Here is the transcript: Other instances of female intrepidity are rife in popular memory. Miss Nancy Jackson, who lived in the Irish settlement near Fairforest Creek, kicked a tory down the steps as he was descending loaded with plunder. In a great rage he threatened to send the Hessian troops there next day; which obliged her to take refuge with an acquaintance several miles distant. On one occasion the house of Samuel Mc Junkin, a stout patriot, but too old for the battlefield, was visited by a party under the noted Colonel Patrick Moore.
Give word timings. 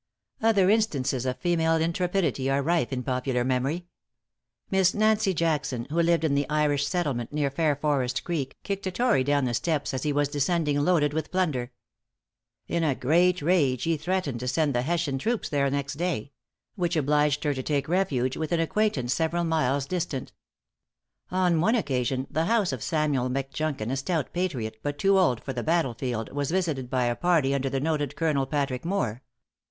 Other 0.41 0.71
instances 0.71 1.27
of 1.27 1.37
female 1.37 1.75
intrepidity 1.75 2.49
are 2.49 2.63
rife 2.63 2.91
in 2.91 3.03
popular 3.03 3.43
memory. 3.43 3.85
Miss 4.71 4.95
Nancy 4.95 5.31
Jackson, 5.31 5.85
who 5.91 6.01
lived 6.01 6.23
in 6.23 6.33
the 6.33 6.49
Irish 6.49 6.87
settlement 6.87 7.31
near 7.31 7.51
Fairforest 7.51 8.23
Creek, 8.23 8.57
kicked 8.63 8.87
a 8.87 8.91
tory 8.91 9.23
down 9.23 9.45
the 9.45 9.53
steps 9.53 9.93
as 9.93 10.01
he 10.01 10.11
was 10.11 10.27
descending 10.27 10.81
loaded 10.83 11.13
with 11.13 11.29
plunder. 11.29 11.71
In 12.67 12.83
a 12.83 12.95
great 12.95 13.43
rage 13.43 13.83
he 13.83 13.95
threatened 13.95 14.39
to 14.39 14.47
send 14.47 14.73
the 14.73 14.81
Hessian 14.81 15.19
troops 15.19 15.49
there 15.49 15.69
next 15.69 15.97
day; 15.97 16.31
which 16.73 16.95
obliged 16.95 17.43
her 17.43 17.53
to 17.53 17.61
take 17.61 17.87
refuge 17.87 18.35
with 18.35 18.51
an 18.51 18.59
acquaintance 18.59 19.13
several 19.13 19.43
miles 19.43 19.85
distant. 19.85 20.31
On 21.29 21.61
one 21.61 21.75
occasion 21.75 22.25
the 22.31 22.45
house 22.45 22.71
of 22.73 22.81
Samuel 22.81 23.29
Mc 23.29 23.53
Junkin, 23.53 23.91
a 23.91 23.95
stout 23.95 24.33
patriot, 24.33 24.79
but 24.81 24.97
too 24.97 25.19
old 25.19 25.43
for 25.43 25.53
the 25.53 25.61
battlefield, 25.61 26.31
was 26.31 26.49
visited 26.49 26.89
by 26.89 27.05
a 27.05 27.15
party 27.15 27.53
under 27.53 27.69
the 27.69 27.79
noted 27.79 28.15
Colonel 28.15 28.47
Patrick 28.47 28.83
Moore. 28.83 29.21